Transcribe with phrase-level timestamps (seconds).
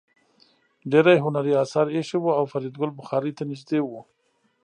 [0.91, 3.89] ډېر هنري اثار ایښي وو او فریدګل بخارۍ ته نږدې و